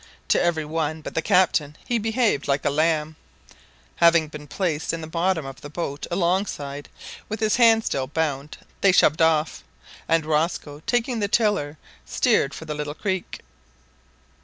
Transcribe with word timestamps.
To 0.29 0.41
every 0.41 0.65
one 0.65 1.01
but 1.01 1.13
the 1.13 1.21
captain 1.21 1.75
he 1.85 1.99
behaved 1.99 2.47
liked 2.47 2.65
a 2.65 2.71
lamb. 2.71 3.17
Having 3.97 4.29
been 4.29 4.47
placed 4.47 4.93
in 4.93 5.01
the 5.01 5.05
bottom 5.05 5.45
of 5.45 5.61
the 5.61 5.69
boat 5.69 6.07
alongside, 6.09 6.89
with 7.29 7.39
his 7.39 7.57
hands 7.57 7.85
still 7.85 8.07
bound, 8.07 8.57
they 8.81 8.91
shoved 8.93 9.21
off, 9.21 9.63
and 10.07 10.25
Rosco, 10.25 10.81
taking 10.87 11.19
the 11.19 11.27
tiller, 11.27 11.77
steered 12.03 12.55
for 12.55 12.65
the 12.65 12.73
little 12.73 12.95
creek. 12.95 13.41